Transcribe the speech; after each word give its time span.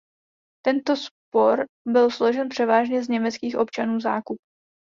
Tento 0.65 0.93
sbor 0.95 1.65
byl 1.87 2.11
složen 2.11 2.49
převážně 2.49 3.03
z 3.03 3.07
německých 3.07 3.57
občanů 3.57 3.99
Zákup. 3.99 4.39